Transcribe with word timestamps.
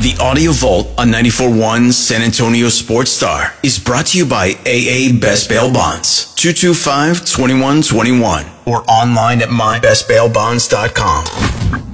The 0.00 0.16
Audio 0.18 0.52
Vault 0.52 0.88
on 0.96 1.08
94.1 1.08 1.92
San 1.92 2.22
Antonio 2.22 2.70
Sports 2.70 3.10
Star 3.10 3.52
is 3.62 3.78
brought 3.78 4.06
to 4.06 4.16
you 4.16 4.24
by 4.24 4.52
AA 4.64 5.12
Best 5.20 5.50
Bail 5.50 5.70
Bonds, 5.70 6.34
225-2121, 6.36 8.66
or 8.66 8.82
online 8.90 9.42
at 9.42 9.50
mybestbailbonds.com. 9.50 11.90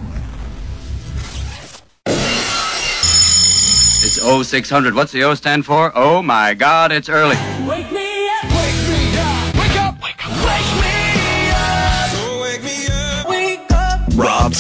It's 4.07 4.23
0600. 4.23 4.95
What's 4.95 5.11
the 5.11 5.25
O 5.25 5.35
stand 5.35 5.67
for? 5.67 5.91
Oh 5.97 6.23
my 6.23 6.55
God, 6.55 6.93
it's 6.93 7.09
early. 7.09 7.35
Wake 7.67 7.91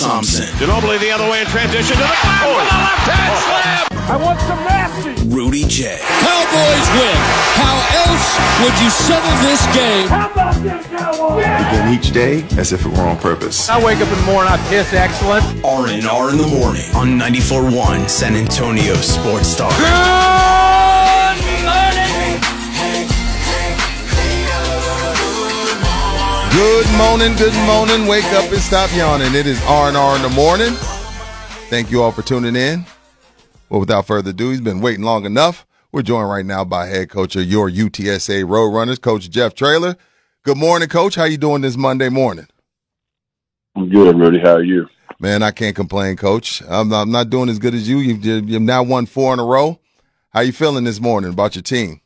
Thompson, 0.06 0.46
Ginobili 0.62 1.00
the 1.00 1.10
other 1.10 1.28
way 1.28 1.40
in 1.40 1.46
transition 1.48 1.96
to 1.96 2.02
the 2.02 2.18
back 2.22 2.46
oh. 2.46 2.54
with 2.54 2.70
a 2.70 2.78
left 2.78 3.10
hand 3.10 3.32
oh. 3.34 3.42
slam. 3.42 3.86
I 4.06 4.16
want 4.22 4.40
some 4.46 4.62
nasty. 4.62 5.26
Rudy 5.26 5.64
J, 5.66 5.98
Cowboys 6.22 6.88
win. 6.94 7.18
How 7.58 7.74
else 8.06 8.26
would 8.62 8.76
you 8.78 8.88
settle 8.88 9.34
this 9.42 9.66
game? 9.74 10.06
How 10.06 10.30
about 10.30 10.54
them 10.62 10.78
Cowboys? 10.94 11.42
begin 11.42 11.92
each 11.92 12.12
day 12.12 12.46
as 12.56 12.72
if 12.72 12.86
it 12.86 12.92
were 12.92 13.02
on 13.02 13.18
purpose. 13.18 13.68
I 13.68 13.82
wake 13.82 13.98
up 13.98 14.06
in 14.06 14.14
the 14.14 14.26
morning, 14.30 14.52
I 14.52 14.58
piss 14.68 14.92
excellent. 14.92 15.42
R&R 15.64 16.30
in 16.30 16.38
the 16.38 16.46
morning 16.46 16.86
on 16.94 17.18
94.1 17.18 18.08
San 18.08 18.36
Antonio 18.36 18.94
Sports 18.94 19.48
Star. 19.48 19.70
Good 19.76 20.65
morning, 26.96 27.36
good 27.36 27.54
morning. 27.66 28.06
Wake 28.06 28.24
up 28.32 28.50
and 28.52 28.60
stop 28.60 28.94
yawning. 28.94 29.34
It 29.34 29.46
is 29.46 29.62
R&R 29.62 30.16
in 30.16 30.22
the 30.22 30.28
morning. 30.30 30.72
Thank 31.68 31.90
you 31.90 32.02
all 32.02 32.12
for 32.12 32.22
tuning 32.22 32.56
in. 32.56 32.84
Well, 33.68 33.80
without 33.80 34.06
further 34.06 34.30
ado, 34.30 34.50
he's 34.50 34.60
been 34.60 34.80
waiting 34.80 35.04
long 35.04 35.24
enough. 35.24 35.66
We're 35.92 36.02
joined 36.02 36.28
right 36.28 36.44
now 36.44 36.64
by 36.64 36.86
head 36.86 37.10
coach 37.10 37.36
of 37.36 37.44
your 37.44 37.70
UTSA 37.70 38.44
Roadrunners, 38.44 39.00
Coach 39.00 39.30
Jeff 39.30 39.54
Traylor. 39.54 39.96
Good 40.42 40.56
morning, 40.56 40.88
Coach. 40.88 41.14
How 41.14 41.24
you 41.24 41.38
doing 41.38 41.62
this 41.62 41.76
Monday 41.76 42.08
morning? 42.08 42.46
I'm 43.74 43.88
good, 43.88 44.16
Rudy. 44.16 44.38
How 44.38 44.54
are 44.54 44.62
you? 44.62 44.88
Man, 45.18 45.42
I 45.42 45.50
can't 45.50 45.74
complain, 45.74 46.16
Coach. 46.16 46.62
I'm 46.68 46.88
not, 46.88 47.02
I'm 47.02 47.10
not 47.10 47.30
doing 47.30 47.48
as 47.48 47.58
good 47.58 47.74
as 47.74 47.88
you. 47.88 47.98
You've, 47.98 48.24
you've 48.24 48.62
now 48.62 48.82
won 48.82 49.06
four 49.06 49.32
in 49.32 49.40
a 49.40 49.44
row. 49.44 49.80
How 50.30 50.40
you 50.40 50.52
feeling 50.52 50.84
this 50.84 51.00
morning 51.00 51.32
about 51.32 51.56
your 51.56 51.62
team? 51.62 52.00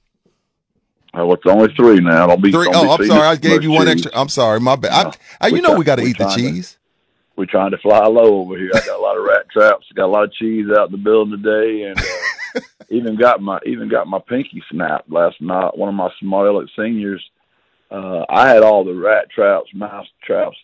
Well, 1.15 1.33
it's 1.35 1.43
only 1.47 1.73
three 1.75 2.01
now. 2.01 2.27
Don't 2.29 2.43
be. 2.43 2.53
Three. 2.53 2.67
don't 2.71 2.77
Oh, 2.89 2.97
be 2.97 3.05
I'm 3.05 3.09
sorry. 3.09 3.27
I 3.27 3.37
gave 3.37 3.63
you 3.63 3.71
one 3.73 3.87
cheese. 3.87 3.93
extra. 4.07 4.11
I'm 4.15 4.29
sorry. 4.29 4.61
My 4.61 4.77
bad. 4.77 5.07
No. 5.07 5.11
I, 5.41 5.47
I, 5.47 5.49
you 5.49 5.61
know 5.63 5.71
try- 5.71 5.79
we 5.79 5.85
got 5.85 5.97
to 5.97 6.03
eat 6.05 6.19
the 6.19 6.27
to- 6.27 6.35
cheese. 6.37 6.77
We're 7.37 7.47
trying 7.47 7.71
to 7.71 7.79
fly 7.79 8.05
low 8.07 8.41
over 8.43 8.59
here. 8.59 8.71
I 8.75 8.81
got 8.81 8.99
a 8.99 9.03
lot 9.03 9.17
of 9.17 9.25
rat 9.25 9.49
traps. 9.51 9.87
Got 9.95 10.05
a 10.05 10.13
lot 10.13 10.25
of 10.25 10.33
cheese 10.35 10.67
out 10.77 10.87
in 10.87 10.93
the 10.93 10.99
building 10.99 11.43
today, 11.43 11.85
and 11.85 11.99
uh, 11.99 12.61
even 12.91 13.17
got 13.17 13.41
my 13.41 13.59
even 13.65 13.89
got 13.89 14.07
my 14.09 14.19
pinky 14.29 14.63
snapped 14.71 15.11
last 15.11 15.41
night. 15.41 15.77
One 15.77 15.89
of 15.89 15.95
my 15.95 16.11
smart 16.21 16.49
aleck 16.49 16.69
seniors. 16.77 17.25
Uh, 17.91 18.25
I 18.29 18.49
had 18.49 18.63
all 18.63 18.85
the 18.85 18.95
rat 18.95 19.31
traps, 19.31 19.71
mouse 19.75 20.07
traps, 20.23 20.57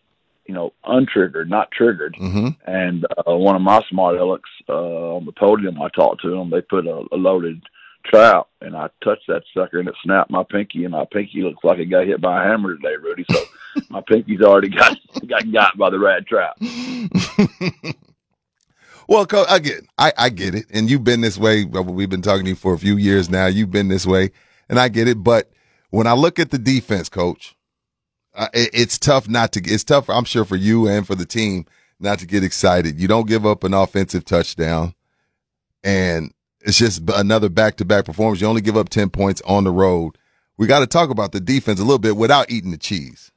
you 0.47 0.55
know, 0.55 0.73
untriggered, 0.85 1.49
not 1.49 1.71
triggered. 1.73 2.15
hmm 2.17 2.49
And 2.67 3.05
uh, 3.27 3.35
one 3.35 3.57
of 3.57 3.63
my 3.63 3.83
smart 3.91 4.15
alecks 4.17 4.43
uh, 4.69 5.17
on 5.17 5.25
the 5.25 5.33
podium, 5.33 5.81
I 5.83 5.89
talked 5.89 6.23
to 6.23 6.31
them. 6.31 6.51
They 6.51 6.61
put 6.61 6.87
a, 6.87 7.05
a 7.11 7.17
loaded 7.17 7.63
trap, 8.11 8.47
and 8.61 8.77
I 8.77 8.89
touched 9.05 9.27
that 9.29 9.43
sucker, 9.55 9.79
and 9.81 9.89
it 9.89 9.95
snapped 10.03 10.31
my 10.31 10.45
pinky, 10.45 10.85
and 10.85 10.93
my 10.93 11.05
pinky 11.13 11.43
looks 11.43 11.65
like 11.65 11.79
it 11.79 11.87
got 11.87 12.07
hit 12.07 12.21
by 12.21 12.43
a 12.43 12.49
hammer 12.49 12.77
today, 12.77 12.97
Rudy. 13.03 13.25
So 13.31 13.41
my 13.91 14.03
pinky's 14.07 14.43
already 14.43 14.69
got 14.69 14.97
got 15.27 15.53
got 15.53 15.79
by 15.79 15.91
the 15.91 15.99
rat 15.99 16.27
trap. 16.27 16.57
Well, 19.09 19.27
Co- 19.27 19.45
again, 19.49 19.87
I, 19.99 20.13
I 20.19 20.29
get 20.31 20.55
it. 20.55 20.67
And 20.71 20.91
you've 20.91 21.05
been 21.05 21.21
this 21.21 21.39
way. 21.39 21.65
We've 21.65 22.11
been 22.11 22.23
talking 22.23 22.45
to 22.45 22.51
you 22.51 22.57
for 22.57 22.75
a 22.75 22.79
few 22.79 22.97
years 22.97 23.31
now. 23.31 23.47
You've 23.47 23.71
been 23.71 23.89
this 23.89 24.07
way, 24.07 24.33
and 24.69 24.81
I 24.81 24.89
get 24.89 25.09
it. 25.09 25.23
But 25.23 25.51
when 25.91 26.07
I 26.07 26.13
look 26.15 26.39
at 26.39 26.51
the 26.51 26.59
defense, 26.59 27.09
coach, 27.09 27.55
uh, 28.35 28.49
it, 28.53 28.71
it's 28.73 28.99
tough 28.99 29.29
not 29.29 29.53
to, 29.53 29.61
it's 29.65 29.85
tough, 29.85 30.11
I'm 30.11 30.25
sure, 30.25 30.45
for 30.45 30.57
you 30.57 30.89
and 30.89 31.07
for 31.07 31.15
the 31.15 31.25
team 31.27 31.67
not 32.01 32.19
to 32.19 32.27
get 32.27 32.45
excited. 32.45 32.99
You 33.01 33.09
don't 33.09 33.29
give 33.29 33.47
up 33.47 33.65
an 33.65 33.75
offensive 33.75 34.25
touchdown, 34.25 34.95
and 35.85 36.33
it's 36.67 36.79
just 36.79 37.03
another 37.15 37.49
back 37.49 37.77
to 37.77 37.85
back 37.85 38.05
performance. 38.05 38.41
You 38.41 38.49
only 38.49 38.61
give 38.61 38.77
up 38.77 38.89
10 38.89 39.11
points 39.11 39.41
on 39.47 39.65
the 39.65 39.71
road. 39.71 40.19
We 40.57 40.67
got 40.67 40.81
to 40.81 40.87
talk 40.87 41.11
about 41.11 41.31
the 41.31 41.41
defense 41.41 41.79
a 41.79 41.85
little 41.85 42.01
bit 42.01 42.17
without 42.17 42.51
eating 42.51 42.73
the 42.73 42.77
cheese. 42.77 43.31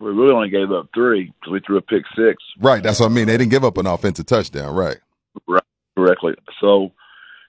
We 0.00 0.10
really 0.10 0.32
only 0.32 0.48
gave 0.48 0.72
up 0.72 0.88
three 0.94 1.26
because 1.26 1.52
we 1.52 1.60
threw 1.60 1.76
a 1.76 1.82
pick 1.82 2.02
six 2.16 2.42
Right. 2.58 2.82
That's 2.82 2.98
what 2.98 3.06
I 3.06 3.08
mean. 3.10 3.26
They 3.26 3.36
didn't 3.36 3.50
give 3.50 3.64
up 3.64 3.76
an 3.76 3.86
offensive 3.86 4.26
touchdown. 4.26 4.74
Right. 4.74 4.96
correctly. 5.96 6.34
So, 6.60 6.90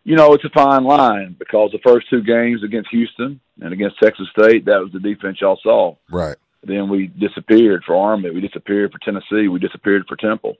you 0.03 0.15
know, 0.17 0.33
it's 0.33 0.43
a 0.43 0.49
fine 0.49 0.83
line 0.83 1.35
because 1.39 1.71
the 1.71 1.79
first 1.79 2.09
two 2.09 2.21
games 2.21 2.61
against 2.63 2.89
Houston 2.91 3.39
and 3.61 3.73
against 3.73 3.99
Texas 4.03 4.27
State, 4.37 4.65
that 4.65 4.81
was 4.81 4.91
the 4.91 4.99
defense 4.99 5.37
y'all 5.39 5.59
saw. 5.63 5.95
Right. 6.11 6.35
Then 6.61 6.89
we 6.89 7.07
disappeared 7.07 7.83
for 7.85 7.95
Army. 7.95 8.31
We 8.31 8.41
disappeared 8.41 8.91
for 8.91 8.99
Tennessee. 8.99 9.47
We 9.47 9.59
disappeared 9.59 10.05
for 10.07 10.17
Temple. 10.17 10.57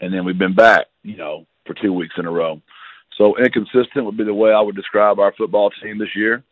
And 0.00 0.12
then 0.12 0.24
we've 0.24 0.38
been 0.38 0.54
back, 0.54 0.86
you 1.02 1.16
know, 1.16 1.46
for 1.66 1.74
two 1.74 1.92
weeks 1.92 2.14
in 2.18 2.26
a 2.26 2.30
row. 2.30 2.60
So 3.16 3.36
inconsistent 3.38 4.04
would 4.04 4.16
be 4.16 4.24
the 4.24 4.34
way 4.34 4.52
I 4.52 4.60
would 4.60 4.76
describe 4.76 5.18
our 5.18 5.32
football 5.32 5.70
team 5.70 5.98
this 5.98 6.14
year. 6.14 6.42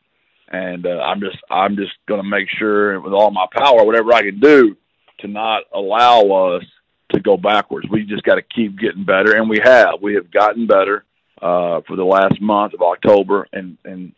And 0.49 0.87
uh, 0.87 1.01
I'm 1.01 1.21
just 1.21 1.39
I'm 1.51 1.77
just 1.77 1.93
going 2.07 2.23
to 2.23 2.29
make 2.29 2.49
sure 2.59 3.01
with 3.01 3.13
all 3.13 3.31
my 3.31 3.47
power, 3.53 3.85
whatever 3.85 4.13
I 4.13 4.23
can 4.23 4.41
do, 4.41 4.77
to 5.21 5.29
not 5.29 5.65
allow 5.73 6.21
us 6.55 6.65
to 7.13 7.21
go 7.21 7.37
backwards. 7.37 7.89
We 7.89 8.05
just 8.05 8.25
got 8.25 8.37
to 8.37 8.43
keep 8.43 8.79
getting 8.79 9.05
better, 9.05 9.37
and 9.37 9.49
we 9.49 9.59
have. 9.63 10.03
We 10.03 10.15
have 10.15 10.31
gotten 10.31 10.67
better 10.67 11.05
uh, 11.41 11.81
for 11.87 11.97
the 11.97 12.05
last 12.05 12.41
month 12.41 12.75
of 12.75 12.83
October, 12.83 13.49
and 13.53 13.79
and 13.85 14.13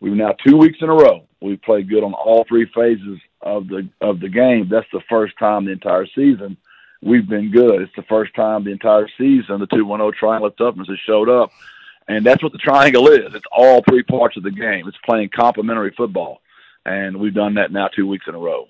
we've 0.00 0.14
now 0.14 0.34
two 0.46 0.56
weeks 0.56 0.78
in 0.80 0.88
a 0.88 0.94
row. 0.94 1.24
We've 1.40 1.60
played 1.60 1.90
good 1.90 2.02
on 2.02 2.14
all 2.14 2.44
three 2.48 2.70
phases 2.74 3.18
of 3.42 3.68
the 3.68 3.88
of 4.00 4.20
the 4.20 4.30
game. 4.30 4.68
That's 4.70 4.90
the 4.92 5.02
first 5.08 5.38
time 5.38 5.66
the 5.66 5.72
entire 5.72 6.06
season 6.06 6.56
we've 7.02 7.28
been 7.28 7.50
good. 7.50 7.82
It's 7.82 7.94
the 7.96 8.02
first 8.02 8.34
time 8.34 8.64
the 8.64 8.72
entire 8.72 9.08
season 9.18 9.60
the 9.60 9.66
two 9.66 9.84
one 9.84 10.00
zero 10.00 10.10
triangle 10.10 10.48
of 10.48 10.56
toughness 10.56 10.88
has 10.88 10.98
showed 11.06 11.28
up, 11.28 11.50
and 12.08 12.24
that's 12.24 12.42
what 12.42 12.52
the 12.52 12.58
triangle 12.58 13.08
is. 13.08 13.34
It's 13.34 13.46
all 13.52 13.82
three 13.88 14.02
parts 14.02 14.36
of 14.36 14.42
the 14.42 14.50
game. 14.50 14.86
It's 14.86 14.96
playing 15.04 15.30
complementary 15.34 15.92
football, 15.96 16.40
and 16.84 17.18
we've 17.18 17.34
done 17.34 17.54
that 17.54 17.72
now 17.72 17.88
two 17.88 18.06
weeks 18.06 18.26
in 18.28 18.34
a 18.34 18.38
row. 18.38 18.68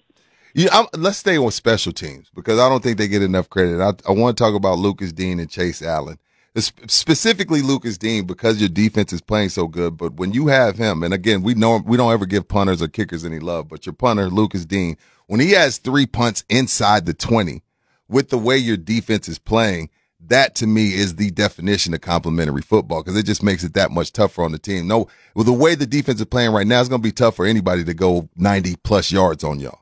Yeah, 0.55 0.71
I'm, 0.73 0.87
let's 0.97 1.19
stay 1.19 1.37
on 1.37 1.51
special 1.51 1.93
teams 1.93 2.31
because 2.35 2.59
I 2.59 2.69
don't 2.69 2.83
think 2.83 2.97
they 2.97 3.09
get 3.09 3.23
enough 3.23 3.51
credit. 3.51 3.79
I, 3.81 3.93
I 4.09 4.13
want 4.13 4.39
to 4.39 4.43
talk 4.43 4.55
about 4.55 4.79
Lucas 4.79 5.13
Dean 5.13 5.39
and 5.39 5.51
Chase 5.51 5.83
Allen, 5.83 6.19
Es- 6.55 6.73
specifically 6.87 7.61
Lucas 7.61 7.99
Dean 7.99 8.25
because 8.25 8.59
your 8.59 8.71
defense 8.71 9.13
is 9.13 9.21
playing 9.21 9.51
so 9.51 9.67
good. 9.67 9.99
But 9.99 10.15
when 10.15 10.33
you 10.33 10.47
have 10.47 10.79
him, 10.79 11.03
and 11.03 11.13
again, 11.13 11.43
we 11.43 11.53
know 11.53 11.83
we 11.85 11.99
don't 11.99 12.11
ever 12.11 12.25
give 12.25 12.49
punters 12.49 12.81
or 12.81 12.89
kickers 12.89 13.23
any 13.23 13.39
love, 13.39 13.69
but 13.69 13.85
your 13.85 13.93
punter 13.93 14.31
Lucas 14.31 14.65
Dean, 14.65 14.97
when 15.27 15.41
he 15.41 15.51
has 15.51 15.77
three 15.77 16.07
punts 16.07 16.43
inside 16.49 17.05
the 17.05 17.13
twenty, 17.13 17.63
with 18.09 18.31
the 18.31 18.39
way 18.39 18.57
your 18.57 18.79
defense 18.79 19.29
is 19.29 19.39
playing, 19.39 19.91
that 20.29 20.55
to 20.57 20.67
me 20.67 20.95
is 20.95 21.17
the 21.17 21.31
definition 21.31 21.95
of 21.95 22.01
complementary 22.01 22.63
football 22.63 23.03
because 23.03 23.19
it 23.19 23.25
just 23.27 23.43
makes 23.43 23.65
it 23.65 23.75
that 23.75 23.91
much 23.91 24.13
tougher 24.13 24.43
on 24.43 24.53
the 24.53 24.59
team. 24.59 24.87
No, 24.87 25.09
with 25.35 25.47
the 25.47 25.53
way 25.53 25.75
the 25.75 25.87
defense 25.87 26.21
is 26.21 26.27
playing 26.27 26.53
right 26.53 26.67
now, 26.67 26.81
it's 26.81 26.89
going 26.89 27.01
to 27.03 27.07
be 27.07 27.13
tough 27.13 27.37
for 27.37 27.47
anybody 27.47 27.85
to 27.85 27.95
go 27.95 28.29
ninety 28.37 28.77
plus 28.83 29.11
yards 29.13 29.45
on 29.45 29.61
y'all. 29.61 29.81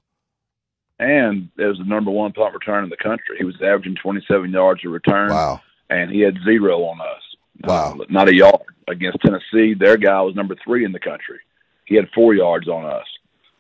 And 0.99 1.49
it 1.59 1.65
was 1.65 1.79
the 1.79 1.85
number 1.85 2.11
one 2.11 2.33
punt 2.33 2.55
return 2.55 2.85
in 2.85 2.91
the 2.91 2.97
country. 2.97 3.37
He 3.37 3.45
was 3.45 3.57
averaging 3.57 3.97
27 4.01 4.51
yards 4.53 4.85
a 4.85 4.89
return. 4.89 5.31
Wow. 5.31 5.61
and 5.91 6.11
he 6.11 6.21
had 6.21 6.37
zero 6.45 6.85
on 6.85 7.01
us. 7.01 7.23
Wow. 7.65 7.97
Uh, 8.01 8.05
not 8.09 8.29
a 8.29 8.35
yard 8.35 8.63
against 8.89 9.19
Tennessee. 9.21 9.75
Their 9.75 9.97
guy 9.97 10.21
was 10.23 10.35
number 10.37 10.55
three 10.65 10.85
in 10.85 10.93
the 10.93 11.01
country. 11.01 11.41
He 11.85 11.97
had 11.97 12.09
four 12.15 12.35
yards 12.35 12.69
on 12.69 12.85
us. 12.85 13.07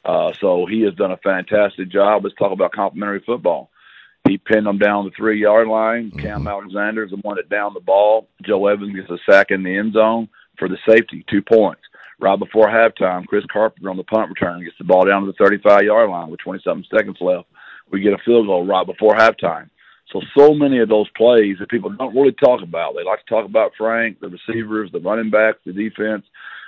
Uh, 0.04 0.32
so 0.40 0.66
he 0.66 0.82
has 0.82 0.94
done 0.94 1.10
a 1.10 1.16
fantastic 1.18 1.88
job. 1.88 2.24
Let's 2.24 2.36
talk 2.36 2.52
about 2.52 2.72
complimentary 2.72 3.22
football. 3.26 3.70
He 4.26 4.38
pinned 4.38 4.66
them 4.66 4.78
down 4.78 5.04
the 5.04 5.10
three 5.10 5.40
yard 5.40 5.68
line. 5.68 6.10
Mm-hmm. 6.10 6.20
Cam 6.20 6.46
Alexander 6.46 7.04
is 7.04 7.10
the 7.10 7.18
one 7.18 7.36
that 7.36 7.50
downed 7.50 7.76
the 7.76 7.80
ball. 7.80 8.28
Joe 8.42 8.66
Evans 8.66 8.96
gets 8.96 9.10
a 9.10 9.18
sack 9.30 9.50
in 9.50 9.62
the 9.62 9.76
end 9.76 9.92
zone 9.92 10.28
for 10.58 10.68
the 10.68 10.78
safety, 10.88 11.24
two 11.28 11.42
points. 11.42 11.82
Right 12.20 12.38
before 12.38 12.68
halftime, 12.68 13.26
Chris 13.26 13.44
Carpenter 13.52 13.90
on 13.90 13.96
the 13.96 14.04
punt 14.04 14.30
return 14.30 14.62
gets 14.64 14.78
the 14.78 14.84
ball 14.84 15.04
down 15.04 15.22
to 15.22 15.26
the 15.26 15.44
35 15.44 15.82
yard 15.82 16.10
line 16.10 16.30
with 16.30 16.40
20 16.40 16.62
something 16.64 16.86
seconds 16.90 17.18
left. 17.20 17.48
We 17.90 18.00
get 18.00 18.14
a 18.14 18.18
field 18.24 18.46
goal 18.46 18.66
right 18.66 18.86
before 18.86 19.14
halftime. 19.14 19.68
So 20.10 20.22
so 20.36 20.54
many 20.54 20.78
of 20.78 20.88
those 20.88 21.08
plays 21.16 21.56
that 21.58 21.68
people 21.68 21.90
don't 21.90 22.14
really 22.14 22.32
talk 22.32 22.62
about. 22.62 22.94
They 22.94 23.04
like 23.04 23.24
to 23.24 23.28
talk 23.28 23.44
about 23.44 23.72
Frank, 23.76 24.20
the 24.20 24.28
receivers, 24.28 24.90
the 24.92 25.00
running 25.00 25.30
backs, 25.30 25.58
the 25.66 25.72
defense. 25.72 26.24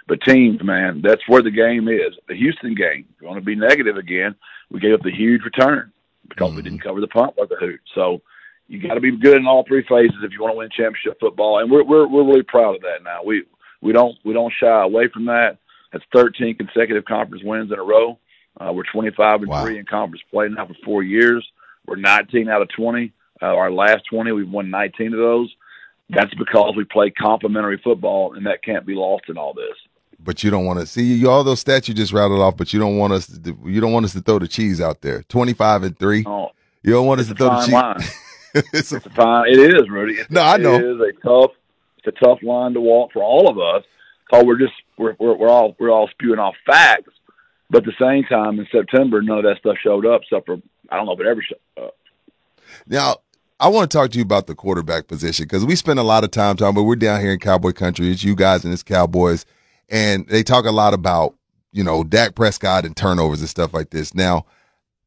But 0.09 0.21
teams, 0.23 0.63
man, 0.63 1.01
that's 1.03 1.27
where 1.29 1.43
the 1.43 1.51
game 1.51 1.89
is. 1.89 2.15
The 2.29 2.37
Houston 2.37 2.75
game, 2.75 3.07
if 3.15 3.23
you 3.23 3.27
want 3.27 3.39
to 3.39 3.45
be 3.45 3.55
negative 3.55 3.97
again, 3.97 4.35
we 4.71 4.81
gave 4.81 4.95
up 4.95 5.03
the 5.03 5.11
huge 5.11 5.43
return 5.43 5.93
because 6.29 6.55
we 6.55 6.63
didn't 6.63 6.81
cover 6.83 7.01
the 7.01 7.07
punt 7.09 7.35
like 7.39 7.49
the 7.49 7.57
hoot. 7.57 7.81
So 7.95 8.23
you 8.69 8.81
got 8.81 8.95
to 8.95 9.01
be 9.01 9.17
good 9.17 9.37
in 9.37 9.47
all 9.47 9.65
three 9.67 9.85
phases 9.89 10.17
if 10.23 10.33
you 10.33 10.43
want 10.43 10.55
to 10.55 10.59
win 10.59 10.69
championship 10.71 11.19
football, 11.21 11.61
and 11.61 11.71
we're 11.71 11.85
we're 11.85 12.07
we're 12.07 12.25
really 12.27 12.43
proud 12.43 12.75
of 12.77 12.83
that 12.83 13.03
now. 13.05 13.23
We 13.25 13.45
we 13.81 13.93
don't 13.93 14.17
we 14.25 14.33
don't 14.33 14.53
shy 14.59 14.83
away 14.83 15.09
from 15.13 15.27
that. 15.27 15.59
That's 15.93 16.05
13 16.15 16.57
consecutive 16.57 17.05
conference 17.05 17.45
wins 17.45 17.71
in 17.73 17.79
a 17.79 17.83
row. 17.83 18.19
Uh, 18.61 18.73
we're 18.73 18.85
25 18.93 19.41
and 19.43 19.49
Wow. 19.49 19.63
three 19.65 19.79
in 19.79 19.85
conference 19.87 20.23
play 20.31 20.49
now 20.49 20.67
for 20.67 20.75
four 20.85 21.03
years. 21.03 21.47
We're 21.87 21.97
19 21.97 22.49
out 22.49 22.63
of 22.63 22.69
20. 22.77 23.13
Uh, 23.41 23.47
our 23.47 23.71
last 23.71 24.03
20, 24.11 24.33
we've 24.33 24.51
won 24.51 24.71
19 24.71 25.13
of 25.13 25.19
those. 25.19 25.55
That's 26.09 26.35
because 26.35 26.75
we 26.77 26.85
play 26.85 27.11
complementary 27.11 27.79
football, 27.83 28.35
and 28.35 28.47
that 28.47 28.63
can't 28.65 28.87
be 28.87 28.95
lost 28.95 29.25
in 29.29 29.37
all 29.37 29.53
this. 29.55 29.77
But 30.27 30.45
you 30.45 30.51
don't 30.51 30.67
want 30.67 30.81
to 30.81 30.87
see 30.87 31.05
you 31.05 31.31
all 31.31 31.43
those 31.45 31.65
stats 31.65 31.89
you 31.89 31.95
just 31.95 32.13
rattled 32.13 32.41
off. 32.41 32.57
But 32.57 32.73
you 32.73 32.79
don't 32.79 32.99
want 32.99 33.15
us. 33.15 33.27
To, 33.29 33.57
you 33.65 33.81
don't 33.81 33.93
want 33.93 34.05
us 34.05 34.13
to 34.13 34.21
throw 34.21 34.39
the 34.39 34.49
cheese 34.49 34.81
out 34.81 35.01
there. 35.01 35.23
Twenty 35.29 35.55
five 35.55 35.83
and 35.85 35.99
three. 35.99 36.25
Oh, 36.27 36.51
You 36.83 36.93
don't 36.93 37.07
want 37.07 37.21
us 37.21 37.29
to 37.29 37.35
throw 37.35 37.49
the 37.49 37.61
cheese. 37.65 37.73
line. 37.73 37.97
it's 38.75 38.93
a, 38.93 38.97
It's 38.97 39.07
a 39.07 39.11
fine. 39.11 39.49
It 39.49 39.59
is, 39.59 39.89
Rudy. 39.89 40.15
It's, 40.15 40.31
No, 40.31 40.43
I 40.43 40.57
know. 40.59 40.75
It 40.75 40.85
is 40.85 41.01
a 41.01 41.13
tough. 41.27 41.53
It's 41.99 42.09
a 42.09 42.25
tough 42.25 42.43
line 42.43 42.75
to 42.75 42.81
walk 42.81 43.13
for 43.13 43.23
all 43.23 43.49
of 43.49 43.59
us. 43.59 43.85
Cause 44.31 44.45
we're 44.45 44.59
just 44.59 44.73
we're 44.99 45.15
we're, 45.21 45.37
we're 45.37 45.49
all 45.49 45.77
we're 45.79 45.91
all 45.91 46.09
spewing 46.09 46.41
off 46.41 46.57
facts, 46.67 47.13
but 47.71 47.79
at 47.79 47.85
the 47.85 47.93
same 48.05 48.25
time 48.25 48.59
in 48.59 48.67
September 48.73 49.23
none 49.23 49.39
of 49.39 49.45
that 49.45 49.59
stuff 49.59 49.77
showed 49.83 50.05
up. 50.05 50.23
Except 50.23 50.47
for 50.47 50.57
I 50.91 50.97
don't 50.97 51.07
know 51.07 51.13
if 51.13 51.21
it 51.21 51.27
ever 51.27 51.43
showed 51.43 51.85
up. 51.85 51.95
Now, 52.89 53.17
I 53.61 53.69
want 53.69 53.91
to 53.91 53.97
talk 53.97 54.11
to 54.11 54.19
you 54.19 54.23
about 54.25 54.49
the 54.49 54.55
quarterback 54.55 55.07
position 55.07 55.45
because 55.45 55.65
we 55.65 55.77
spend 55.77 55.99
a 55.99 56.03
lot 56.03 56.25
of 56.25 56.31
time 56.31 56.57
talking, 56.57 56.75
but 56.75 56.83
we're 56.83 56.97
down 56.97 57.21
here 57.21 57.33
in 57.33 57.39
Cowboy 57.39 57.73
country. 57.73 58.11
It's 58.11 58.25
you 58.25 58.35
guys 58.35 58.65
and 58.65 58.73
it's 58.73 58.83
Cowboys, 58.83 59.47
and 59.89 60.27
they 60.29 60.43
talk 60.43 60.65
a 60.65 60.71
lot 60.71 60.95
about 60.95 61.35
you 61.73 61.85
know 61.85 62.05
Dak 62.05 62.35
Prescott 62.35 62.85
and 62.85 62.97
turnovers 62.97 63.41
and 63.41 63.49
stuff 63.49 63.75
like 63.75 63.91
this. 63.91 64.15
Now, 64.15 64.47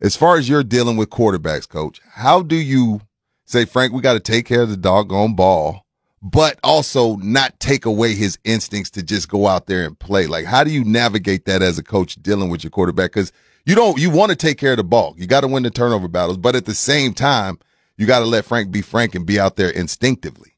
as 0.01 0.15
far 0.15 0.37
as 0.37 0.47
you're 0.47 0.63
dealing 0.63 0.97
with 0.97 1.09
quarterbacks, 1.09 1.67
coach, 1.67 2.01
how 2.13 2.41
do 2.41 2.55
you 2.55 3.01
say, 3.45 3.65
Frank, 3.65 3.93
we 3.93 4.01
got 4.01 4.13
to 4.13 4.19
take 4.19 4.45
care 4.45 4.61
of 4.61 4.69
the 4.69 4.77
doggone 4.77 5.33
ball, 5.33 5.85
but 6.21 6.59
also 6.63 7.15
not 7.17 7.59
take 7.59 7.85
away 7.85 8.13
his 8.13 8.37
instincts 8.43 8.91
to 8.91 9.03
just 9.03 9.27
go 9.27 9.47
out 9.47 9.65
there 9.67 9.85
and 9.85 9.97
play? 9.97 10.27
Like, 10.27 10.45
how 10.45 10.63
do 10.63 10.71
you 10.71 10.83
navigate 10.83 11.45
that 11.45 11.61
as 11.61 11.77
a 11.77 11.83
coach 11.83 12.15
dealing 12.21 12.49
with 12.49 12.63
your 12.63 12.71
quarterback? 12.71 13.11
Because 13.11 13.31
you 13.65 13.75
don't, 13.75 13.99
you 13.99 14.09
want 14.09 14.29
to 14.29 14.35
take 14.35 14.57
care 14.57 14.71
of 14.71 14.77
the 14.77 14.83
ball. 14.83 15.15
You 15.17 15.27
got 15.27 15.41
to 15.41 15.47
win 15.47 15.63
the 15.63 15.69
turnover 15.69 16.07
battles, 16.07 16.37
but 16.37 16.55
at 16.55 16.65
the 16.65 16.75
same 16.75 17.13
time, 17.13 17.59
you 17.97 18.05
got 18.05 18.19
to 18.19 18.25
let 18.25 18.45
Frank 18.45 18.71
be 18.71 18.81
Frank 18.81 19.15
and 19.15 19.25
be 19.25 19.39
out 19.39 19.57
there 19.57 19.69
instinctively. 19.69 20.53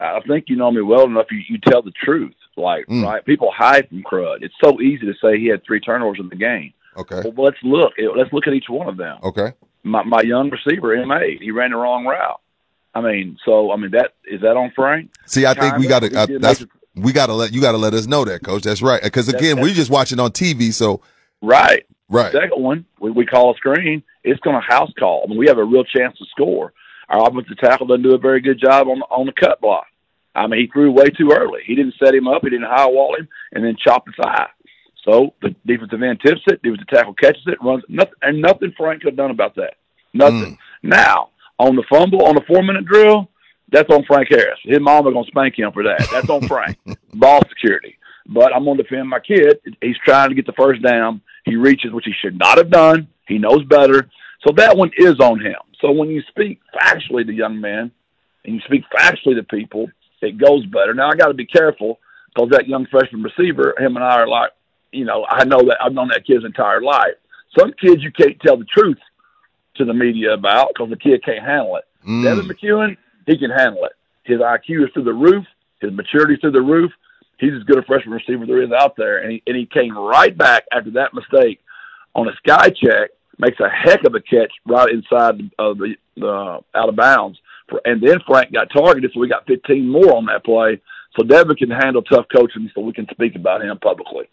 I 0.00 0.20
think 0.26 0.44
you 0.48 0.56
know 0.56 0.70
me 0.70 0.80
well 0.80 1.04
enough. 1.04 1.26
You, 1.30 1.40
you 1.48 1.58
tell 1.58 1.82
the 1.82 1.90
truth, 1.90 2.34
like 2.58 2.86
Mm. 2.86 3.04
right. 3.04 3.24
People 3.24 3.50
hide 3.56 3.88
from 3.88 4.02
crud. 4.02 4.42
It's 4.42 4.54
so 4.62 4.80
easy 4.80 5.06
to 5.06 5.14
say 5.22 5.38
he 5.38 5.46
had 5.46 5.64
three 5.64 5.80
turnovers 5.80 6.18
in 6.20 6.28
the 6.28 6.36
game. 6.36 6.72
Okay. 6.96 7.22
Well, 7.24 7.46
let's 7.46 7.56
look. 7.62 7.92
Let's 8.16 8.32
look 8.32 8.46
at 8.46 8.54
each 8.54 8.68
one 8.68 8.88
of 8.88 8.96
them. 8.96 9.18
Okay. 9.22 9.52
My 9.84 10.02
my 10.02 10.22
young 10.22 10.50
receiver, 10.50 11.04
Ma, 11.06 11.20
he 11.40 11.50
ran 11.50 11.70
the 11.70 11.76
wrong 11.76 12.04
route. 12.04 12.40
I 12.94 13.00
mean, 13.00 13.38
so 13.44 13.70
I 13.70 13.76
mean 13.76 13.92
that 13.92 14.14
is 14.24 14.40
that 14.40 14.56
on 14.56 14.72
Frank? 14.74 15.10
See, 15.26 15.46
I 15.46 15.54
think 15.54 15.76
we 15.78 15.86
got 15.86 16.00
to. 16.02 16.14
Uh, 16.18 16.26
that's 16.40 16.64
we 16.96 17.12
got 17.12 17.26
to 17.26 17.34
let 17.34 17.52
you 17.52 17.60
got 17.60 17.72
to 17.72 17.78
let 17.78 17.94
us 17.94 18.06
know 18.06 18.24
that, 18.24 18.42
coach. 18.42 18.64
That's 18.64 18.82
right. 18.82 19.00
Because 19.02 19.28
again, 19.28 19.56
That- 19.56 19.62
we're 19.62 19.74
just 19.74 19.90
watching 19.90 20.18
on 20.18 20.32
TV. 20.32 20.72
So 20.72 21.00
Right. 21.40 21.86
right. 22.08 22.32
Second 22.32 22.60
one, 22.60 22.84
we, 22.98 23.12
we 23.12 23.24
call 23.24 23.52
a 23.52 23.56
screen. 23.56 24.02
It's 24.24 24.40
going 24.40 24.56
to 24.60 24.66
house 24.74 24.90
call. 24.98 25.22
I 25.24 25.28
mean, 25.28 25.38
we 25.38 25.46
have 25.46 25.58
a 25.58 25.64
real 25.64 25.84
chance 25.84 26.18
to 26.18 26.24
score. 26.26 26.72
Our 27.08 27.28
offensive 27.28 27.56
tackle 27.58 27.86
doesn't 27.86 28.02
do 28.02 28.14
a 28.14 28.18
very 28.18 28.40
good 28.40 28.58
job 28.60 28.88
on 28.88 29.00
on 29.02 29.26
the 29.26 29.32
cut 29.32 29.60
block. 29.60 29.86
I 30.38 30.46
mean, 30.46 30.60
he 30.60 30.66
threw 30.68 30.90
way 30.90 31.10
too 31.10 31.32
early. 31.32 31.60
He 31.66 31.74
didn't 31.74 31.94
set 32.02 32.14
him 32.14 32.28
up. 32.28 32.42
He 32.42 32.50
didn't 32.50 32.66
high 32.66 32.86
wall 32.86 33.16
him, 33.16 33.28
and 33.52 33.64
then 33.64 33.76
chop 33.82 34.06
his 34.06 34.14
eye. 34.22 34.48
So 35.04 35.34
the 35.42 35.54
defensive 35.66 36.02
end 36.02 36.20
tips 36.24 36.42
it. 36.46 36.60
The 36.62 36.70
defensive 36.70 36.88
tackle 36.88 37.14
catches 37.14 37.42
it, 37.46 37.62
runs 37.62 37.84
nothing, 37.88 38.14
and 38.22 38.42
nothing 38.42 38.72
Frank 38.76 39.02
could 39.02 39.12
have 39.12 39.16
done 39.16 39.30
about 39.30 39.54
that. 39.56 39.74
Nothing. 40.12 40.54
Mm. 40.54 40.58
Now 40.82 41.30
on 41.58 41.76
the 41.76 41.84
fumble 41.90 42.24
on 42.24 42.34
the 42.34 42.42
four 42.46 42.62
minute 42.62 42.84
drill, 42.84 43.28
that's 43.70 43.90
on 43.90 44.04
Frank 44.04 44.28
Harris. 44.30 44.58
His 44.64 44.80
mama 44.80 45.12
gonna 45.12 45.26
spank 45.26 45.58
him 45.58 45.72
for 45.72 45.82
that. 45.82 46.08
That's 46.10 46.30
on 46.30 46.46
Frank. 46.46 46.78
Ball 47.14 47.40
security. 47.48 47.96
But 48.26 48.54
I'm 48.54 48.64
gonna 48.64 48.82
defend 48.82 49.08
my 49.08 49.20
kid. 49.20 49.58
He's 49.80 49.96
trying 50.04 50.28
to 50.30 50.34
get 50.34 50.46
the 50.46 50.52
first 50.52 50.82
down. 50.82 51.20
He 51.44 51.56
reaches, 51.56 51.92
which 51.92 52.04
he 52.04 52.12
should 52.22 52.38
not 52.38 52.58
have 52.58 52.70
done. 52.70 53.08
He 53.26 53.38
knows 53.38 53.64
better. 53.64 54.08
So 54.46 54.52
that 54.56 54.76
one 54.76 54.90
is 54.96 55.18
on 55.20 55.40
him. 55.40 55.56
So 55.80 55.90
when 55.90 56.10
you 56.10 56.22
speak 56.28 56.60
factually 56.74 57.26
to 57.26 57.32
young 57.32 57.60
men 57.60 57.90
and 58.44 58.54
you 58.54 58.60
speak 58.60 58.84
factually 58.94 59.36
to 59.36 59.42
people, 59.42 59.88
it 60.22 60.38
goes 60.38 60.66
better. 60.66 60.94
Now 60.94 61.10
I 61.10 61.16
got 61.16 61.28
to 61.28 61.34
be 61.34 61.46
careful 61.46 61.98
because 62.34 62.50
that 62.50 62.68
young 62.68 62.86
freshman 62.86 63.22
receiver, 63.22 63.74
him 63.78 63.96
and 63.96 64.04
I 64.04 64.20
are 64.20 64.28
like, 64.28 64.50
you 64.92 65.04
know, 65.04 65.26
I 65.28 65.44
know 65.44 65.58
that 65.58 65.78
I've 65.82 65.92
known 65.92 66.08
that 66.08 66.26
kid's 66.26 66.44
entire 66.44 66.80
life. 66.80 67.14
Some 67.58 67.72
kids 67.80 68.02
you 68.02 68.12
can't 68.12 68.38
tell 68.40 68.56
the 68.56 68.64
truth 68.64 68.98
to 69.76 69.84
the 69.84 69.94
media 69.94 70.34
about 70.34 70.68
because 70.68 70.90
the 70.90 70.96
kid 70.96 71.24
can't 71.24 71.44
handle 71.44 71.76
it. 71.76 71.84
Mm. 72.06 72.24
Devin 72.24 72.48
McCuin, 72.48 72.96
he 73.26 73.38
can 73.38 73.50
handle 73.50 73.84
it. 73.84 73.92
His 74.24 74.40
IQ 74.40 74.84
is 74.84 74.92
through 74.92 75.04
the 75.04 75.12
roof. 75.12 75.44
His 75.80 75.92
maturity 75.92 76.34
is 76.34 76.40
through 76.40 76.52
the 76.52 76.62
roof. 76.62 76.92
He's 77.38 77.52
as 77.52 77.62
good 77.64 77.78
a 77.78 77.82
freshman 77.82 78.14
receiver 78.14 78.42
as 78.42 78.48
there 78.48 78.62
is 78.62 78.72
out 78.72 78.96
there, 78.96 79.18
and 79.18 79.30
he 79.30 79.42
and 79.46 79.56
he 79.56 79.64
came 79.66 79.96
right 79.96 80.36
back 80.36 80.64
after 80.72 80.90
that 80.92 81.14
mistake 81.14 81.60
on 82.14 82.28
a 82.28 82.34
sky 82.36 82.70
check, 82.70 83.10
makes 83.38 83.60
a 83.60 83.68
heck 83.68 84.04
of 84.04 84.14
a 84.14 84.20
catch 84.20 84.52
right 84.66 84.90
inside 84.90 85.50
of 85.58 85.78
the 85.78 85.94
uh, 86.20 86.60
out 86.74 86.88
of 86.88 86.96
bounds. 86.96 87.38
And 87.84 88.02
then 88.02 88.18
Frank 88.26 88.52
got 88.52 88.68
targeted, 88.70 89.10
so 89.12 89.20
we 89.20 89.28
got 89.28 89.46
15 89.46 89.88
more 89.88 90.16
on 90.16 90.26
that 90.26 90.44
play. 90.44 90.80
So 91.16 91.24
Devin 91.24 91.56
can 91.56 91.70
handle 91.70 92.02
tough 92.02 92.26
coaching, 92.34 92.70
so 92.74 92.80
we 92.80 92.92
can 92.92 93.06
speak 93.10 93.34
about 93.34 93.62
him 93.62 93.78
publicly. 93.78 94.28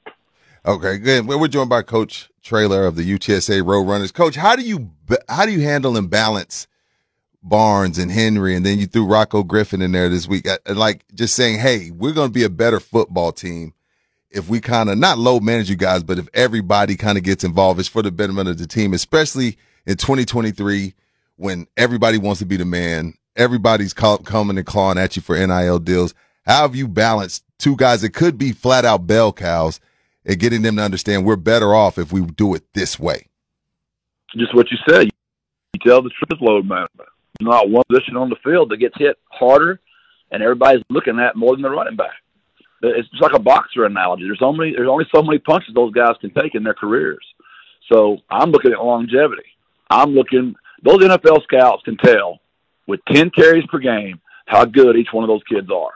Okay, 0.65 0.97
good. 0.97 1.27
We're 1.27 1.47
joined 1.47 1.69
by 1.69 1.83
Coach 1.83 2.29
Traylor 2.41 2.85
of 2.85 2.95
the 2.95 3.03
UTSA 3.03 3.61
Roadrunners. 3.61 4.13
Coach, 4.13 4.35
how 4.35 4.55
do 4.55 4.63
you 4.63 4.91
how 5.29 5.45
do 5.45 5.51
you 5.51 5.61
handle 5.61 5.95
and 5.95 6.09
balance 6.09 6.67
Barnes 7.43 7.99
and 7.99 8.11
Henry, 8.11 8.55
and 8.55 8.65
then 8.65 8.79
you 8.79 8.87
threw 8.87 9.05
Rocko 9.05 9.45
Griffin 9.45 9.81
in 9.81 9.91
there 9.91 10.09
this 10.09 10.27
week? 10.27 10.47
Like 10.67 11.05
just 11.13 11.35
saying, 11.35 11.59
hey, 11.59 11.91
we're 11.91 12.13
going 12.13 12.29
to 12.29 12.33
be 12.33 12.43
a 12.43 12.49
better 12.49 12.79
football 12.79 13.31
team 13.31 13.73
if 14.35 14.49
we 14.49 14.59
kind 14.59 14.89
of 14.89 14.97
not 14.97 15.17
low 15.17 15.39
manage 15.39 15.69
you 15.69 15.77
guys, 15.77 16.03
but 16.03 16.19
if 16.19 16.27
everybody 16.33 16.95
kind 16.97 17.17
of 17.17 17.23
gets 17.23 17.43
involved, 17.43 17.79
it's 17.79 17.87
for 17.87 18.01
the 18.01 18.11
betterment 18.11 18.49
of 18.49 18.57
the 18.57 18.67
team, 18.67 18.93
especially 18.93 19.57
in 19.85 19.95
2023 19.95 20.93
when 21.37 21.67
everybody 21.77 22.17
wants 22.17 22.39
to 22.39 22.45
be 22.45 22.57
the 22.57 22.65
man, 22.65 23.13
everybody's 23.35 23.93
coming 23.93 24.57
and 24.57 24.65
clawing 24.65 24.97
at 24.97 25.15
you 25.15 25.21
for 25.21 25.35
NIL 25.35 25.79
deals. 25.79 26.13
How 26.45 26.61
have 26.63 26.75
you 26.75 26.87
balanced 26.87 27.43
two 27.57 27.75
guys 27.75 28.01
that 28.01 28.13
could 28.13 28.37
be 28.37 28.51
flat 28.51 28.85
out 28.85 29.07
bell 29.07 29.33
cows 29.33 29.79
and 30.25 30.39
getting 30.39 30.61
them 30.61 30.75
to 30.77 30.83
understand 30.83 31.25
we're 31.25 31.35
better 31.35 31.73
off 31.73 31.97
if 31.97 32.11
we 32.11 32.21
do 32.21 32.53
it 32.53 32.63
this 32.73 32.99
way? 32.99 33.27
Just 34.37 34.53
what 34.53 34.67
you 34.71 34.77
said. 34.87 35.05
You 35.05 35.79
tell 35.85 36.01
the 36.01 36.09
truth, 36.09 36.41
load 36.41 36.65
management. 36.65 37.09
Not 37.41 37.69
one 37.69 37.83
position 37.89 38.15
on 38.15 38.29
the 38.29 38.37
field 38.43 38.69
that 38.69 38.77
gets 38.77 38.97
hit 38.97 39.17
harder, 39.29 39.79
and 40.31 40.41
everybody's 40.41 40.83
looking 40.89 41.19
at 41.19 41.35
more 41.35 41.53
than 41.53 41.63
the 41.63 41.69
running 41.69 41.97
back. 41.97 42.13
It's 42.81 43.09
just 43.09 43.21
like 43.21 43.33
a 43.33 43.39
boxer 43.39 43.85
analogy. 43.85 44.23
There's 44.23 44.41
only 44.41 44.73
there's 44.75 44.89
only 44.89 45.05
so 45.13 45.21
many 45.21 45.39
punches 45.39 45.73
those 45.73 45.93
guys 45.93 46.15
can 46.21 46.31
take 46.31 46.55
in 46.55 46.63
their 46.63 46.73
careers. 46.73 47.25
So 47.91 48.17
I'm 48.29 48.51
looking 48.51 48.71
at 48.71 48.83
longevity. 48.83 49.43
I'm 49.89 50.11
looking. 50.11 50.55
Those 50.83 50.99
NFL 50.99 51.43
scouts 51.43 51.83
can 51.83 51.97
tell 51.97 52.39
with 52.87 52.99
10 53.11 53.31
carries 53.31 53.65
per 53.67 53.79
game 53.79 54.19
how 54.47 54.63
good 54.65 54.95
each 54.95 55.11
one 55.11 55.23
of 55.23 55.27
those 55.27 55.43
kids 55.49 55.69
are. 55.71 55.91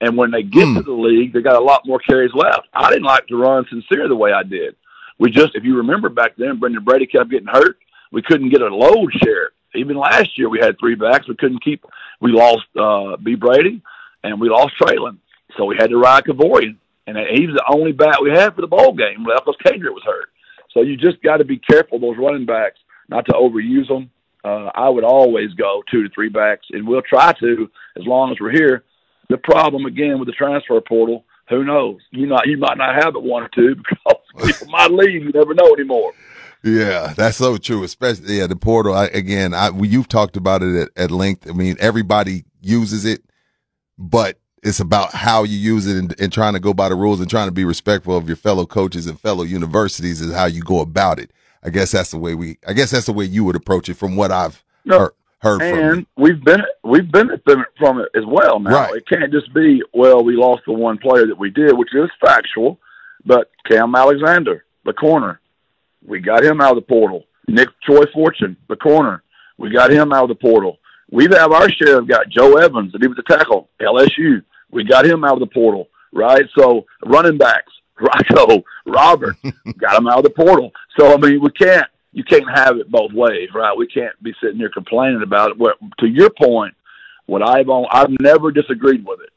And 0.00 0.16
when 0.16 0.30
they 0.30 0.42
get 0.42 0.66
Hmm. 0.66 0.74
to 0.76 0.82
the 0.82 0.92
league, 0.92 1.32
they 1.32 1.40
got 1.40 1.54
a 1.56 1.64
lot 1.64 1.86
more 1.86 1.98
carries 2.00 2.34
left. 2.34 2.66
I 2.74 2.90
didn't 2.90 3.04
like 3.04 3.26
to 3.28 3.36
run 3.36 3.64
Sincere 3.70 4.08
the 4.08 4.16
way 4.16 4.32
I 4.32 4.42
did. 4.42 4.74
We 5.18 5.30
just, 5.30 5.54
if 5.54 5.62
you 5.64 5.76
remember 5.76 6.08
back 6.08 6.32
then, 6.36 6.58
Brenden 6.58 6.84
Brady 6.84 7.06
kept 7.06 7.30
getting 7.30 7.46
hurt. 7.46 7.78
We 8.10 8.20
couldn't 8.20 8.50
get 8.50 8.62
a 8.62 8.74
load 8.74 9.12
share. 9.24 9.50
Even 9.76 9.96
last 9.96 10.36
year, 10.36 10.48
we 10.48 10.58
had 10.58 10.78
three 10.78 10.94
backs. 10.96 11.28
We 11.28 11.36
couldn't 11.36 11.62
keep. 11.62 11.84
We 12.20 12.32
lost 12.32 12.64
uh, 12.76 13.16
B 13.16 13.34
Brady, 13.36 13.80
and 14.24 14.40
we 14.40 14.48
lost 14.48 14.74
Trelon. 14.80 15.18
So 15.56 15.64
we 15.64 15.76
had 15.76 15.90
to 15.90 15.98
ride 15.98 16.24
Kevorian, 16.24 16.76
and 17.06 17.16
he 17.16 17.46
was 17.46 17.54
the 17.56 17.64
only 17.72 17.92
back 17.92 18.20
we 18.20 18.30
had 18.30 18.54
for 18.54 18.60
the 18.60 18.66
bowl 18.66 18.92
game 18.92 19.24
left 19.24 19.46
because 19.46 19.56
Kendrick 19.64 19.94
was 19.94 20.02
hurt. 20.04 20.28
So 20.72 20.82
you 20.82 20.96
just 20.96 21.22
got 21.22 21.36
to 21.38 21.44
be 21.44 21.58
careful 21.58 21.98
those 22.00 22.16
running 22.18 22.44
backs 22.46 22.78
not 23.08 23.24
to 23.26 23.32
overuse 23.32 23.86
them. 23.88 24.10
Uh, 24.44 24.70
I 24.74 24.88
would 24.88 25.04
always 25.04 25.52
go 25.54 25.82
two 25.90 26.02
to 26.02 26.08
three 26.10 26.28
backs, 26.28 26.66
and 26.70 26.86
we'll 26.86 27.02
try 27.02 27.32
to 27.40 27.70
as 27.96 28.06
long 28.06 28.30
as 28.30 28.38
we're 28.40 28.52
here. 28.52 28.84
The 29.30 29.38
problem 29.38 29.86
again 29.86 30.18
with 30.18 30.28
the 30.28 30.32
transfer 30.32 30.78
portal, 30.82 31.24
who 31.48 31.64
knows? 31.64 32.00
You 32.10 32.26
not 32.26 32.46
you 32.46 32.58
might 32.58 32.76
not 32.76 33.02
have 33.02 33.16
it 33.16 33.22
one 33.22 33.42
or 33.42 33.48
two 33.48 33.74
because 34.36 34.52
people 34.52 34.68
might 34.68 34.90
leave. 34.90 35.22
You 35.22 35.32
never 35.32 35.54
know 35.54 35.72
anymore. 35.72 36.12
Yeah, 36.62 37.12
that's 37.16 37.38
so 37.38 37.56
true. 37.56 37.84
Especially 37.84 38.38
yeah, 38.38 38.46
the 38.46 38.56
portal. 38.56 38.94
I, 38.94 39.06
again, 39.06 39.54
I, 39.54 39.70
you've 39.80 40.08
talked 40.08 40.36
about 40.36 40.62
it 40.62 40.74
at, 40.76 41.04
at 41.04 41.10
length. 41.10 41.48
I 41.48 41.52
mean, 41.52 41.76
everybody 41.78 42.44
uses 42.60 43.04
it, 43.04 43.22
but 43.98 44.38
it's 44.62 44.80
about 44.80 45.12
how 45.12 45.44
you 45.44 45.58
use 45.58 45.86
it 45.86 45.96
and, 45.96 46.18
and 46.18 46.32
trying 46.32 46.54
to 46.54 46.60
go 46.60 46.72
by 46.72 46.88
the 46.88 46.94
rules 46.94 47.20
and 47.20 47.28
trying 47.28 47.48
to 47.48 47.52
be 47.52 47.66
respectful 47.66 48.16
of 48.16 48.26
your 48.26 48.36
fellow 48.36 48.64
coaches 48.64 49.06
and 49.06 49.20
fellow 49.20 49.42
universities 49.42 50.22
is 50.22 50.34
how 50.34 50.46
you 50.46 50.62
go 50.62 50.80
about 50.80 51.18
it. 51.18 51.30
I 51.64 51.70
guess 51.70 51.92
that's 51.92 52.10
the 52.10 52.18
way 52.18 52.34
we. 52.34 52.58
I 52.66 52.72
guess 52.72 52.90
that's 52.90 53.06
the 53.06 53.12
way 53.12 53.24
you 53.24 53.44
would 53.44 53.56
approach 53.56 53.88
it, 53.88 53.94
from 53.94 54.16
what 54.16 54.30
I've 54.30 54.62
No. 54.84 54.98
heard, 54.98 55.12
heard 55.40 55.58
from 55.60 55.78
and 55.78 56.06
we've 56.16 56.42
been 56.44 56.62
we've 56.82 57.10
benefited 57.10 57.64
from 57.78 58.00
it 58.00 58.08
as 58.14 58.24
well. 58.26 58.60
Now 58.60 58.82
Right. 58.82 58.96
it 58.96 59.08
can't 59.08 59.32
just 59.32 59.52
be 59.54 59.82
well 59.92 60.22
we 60.22 60.36
lost 60.36 60.62
the 60.66 60.72
one 60.72 60.98
player 60.98 61.26
that 61.26 61.38
we 61.38 61.50
did, 61.50 61.76
which 61.76 61.94
is 61.94 62.10
factual. 62.20 62.78
But 63.26 63.50
Cam 63.68 63.94
Alexander, 63.94 64.64
the 64.84 64.92
corner, 64.92 65.40
we 66.06 66.20
got 66.20 66.44
him 66.44 66.60
out 66.60 66.76
of 66.76 66.76
the 66.76 66.82
portal. 66.94 67.24
Nick 67.48 67.68
Troy 67.82 68.04
Fortune, 68.12 68.56
the 68.68 68.76
corner, 68.76 69.22
we 69.58 69.70
got 69.70 69.90
him 69.90 70.12
out 70.12 70.24
of 70.24 70.28
the 70.28 70.34
portal. 70.34 70.78
We've 71.10 71.32
our 71.32 71.70
share 71.70 71.98
of 71.98 72.08
got 72.08 72.28
Joe 72.28 72.56
Evans, 72.56 72.92
that 72.92 73.00
he 73.02 73.08
was 73.08 73.18
a 73.18 73.22
tackle, 73.32 73.68
LSU. 73.80 74.42
We 74.70 74.84
got 74.84 75.06
him 75.06 75.24
out 75.24 75.34
of 75.34 75.40
the 75.40 75.46
portal, 75.46 75.88
right? 76.12 76.44
So 76.58 76.84
running 77.04 77.38
backs, 77.38 77.70
Rocko, 78.00 78.62
Robert, 78.86 79.36
got 79.78 79.96
him 79.96 80.08
out 80.08 80.18
of 80.18 80.24
the 80.24 80.30
portal. 80.30 80.72
So 80.98 81.12
I 81.12 81.16
mean, 81.16 81.40
we 81.40 81.50
can't 81.50 81.86
you 82.12 82.22
can't 82.22 82.48
have 82.54 82.76
it 82.76 82.90
both 82.90 83.12
ways, 83.12 83.48
right? 83.54 83.76
We 83.76 83.88
can't 83.88 84.20
be 84.22 84.32
sitting 84.40 84.58
here 84.58 84.70
complaining 84.70 85.22
about 85.22 85.50
it. 85.50 85.58
Where, 85.58 85.74
to 85.98 86.06
your 86.06 86.30
point, 86.30 86.74
what 87.26 87.42
I've 87.42 87.68
on, 87.68 87.86
I've 87.90 88.14
never 88.20 88.52
disagreed 88.52 89.04
with 89.04 89.20
it. 89.20 89.30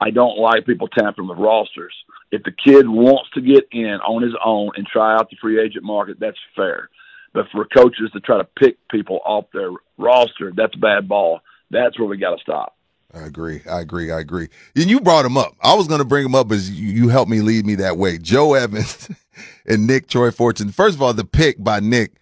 I 0.00 0.10
don't 0.10 0.38
like 0.38 0.66
people 0.66 0.88
tampering 0.88 1.28
with 1.28 1.38
rosters. 1.38 1.94
If 2.30 2.42
the 2.42 2.52
kid 2.52 2.86
wants 2.88 3.30
to 3.34 3.40
get 3.40 3.66
in 3.72 3.98
on 4.06 4.22
his 4.22 4.34
own 4.44 4.72
and 4.76 4.86
try 4.86 5.14
out 5.14 5.30
the 5.30 5.36
free 5.40 5.60
agent 5.60 5.84
market, 5.84 6.20
that's 6.20 6.38
fair. 6.54 6.90
But 7.32 7.46
for 7.50 7.64
coaches 7.64 8.10
to 8.12 8.20
try 8.20 8.38
to 8.38 8.44
pick 8.44 8.76
people 8.88 9.20
off 9.24 9.46
their 9.52 9.70
roster, 9.96 10.52
that's 10.54 10.74
bad 10.76 11.08
ball. 11.08 11.40
That's 11.70 11.98
where 11.98 12.08
we 12.08 12.18
got 12.18 12.36
to 12.36 12.42
stop. 12.42 12.76
I 13.14 13.20
agree. 13.20 13.62
I 13.68 13.80
agree. 13.80 14.10
I 14.10 14.20
agree. 14.20 14.48
And 14.76 14.90
you 14.90 15.00
brought 15.00 15.24
him 15.24 15.38
up. 15.38 15.56
I 15.62 15.74
was 15.74 15.88
going 15.88 16.00
to 16.00 16.04
bring 16.04 16.26
him 16.26 16.34
up, 16.34 16.48
but 16.48 16.58
you, 16.60 16.88
you 16.88 17.08
helped 17.08 17.30
me 17.30 17.40
lead 17.40 17.64
me 17.64 17.76
that 17.76 17.96
way. 17.96 18.18
Joe 18.18 18.52
Evans 18.52 19.08
and 19.66 19.86
Nick 19.86 20.08
Troy 20.08 20.30
Fortune. 20.30 20.70
First 20.72 20.96
of 20.96 21.02
all, 21.02 21.12
the 21.12 21.24
pick 21.24 21.62
by 21.62 21.80
Nick. 21.80 22.12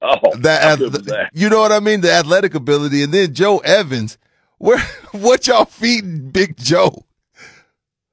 Oh, 0.00 0.36
That, 0.38 0.62
how 0.62 0.76
good 0.76 0.92
was 0.92 1.02
that? 1.04 1.30
you 1.32 1.48
know 1.48 1.60
what 1.60 1.70
I 1.72 1.78
mean? 1.80 2.00
The 2.00 2.12
athletic 2.12 2.54
ability, 2.54 3.02
and 3.02 3.12
then 3.14 3.34
Joe 3.34 3.58
Evans. 3.58 4.18
Where 4.58 4.78
what 5.12 5.46
y'all 5.46 5.64
feeding 5.64 6.30
Big 6.30 6.56
Joe? 6.56 7.04